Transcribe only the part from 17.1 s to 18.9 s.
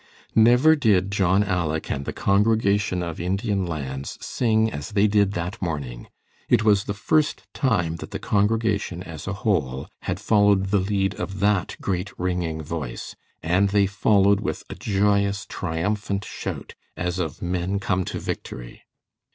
of men come to victory.